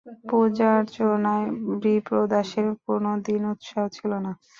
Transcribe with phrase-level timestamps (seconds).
[0.29, 1.47] পূজার্চনায়
[1.81, 4.31] বিপ্রদাসের কোনোদিন উৎসাহ ছিল না।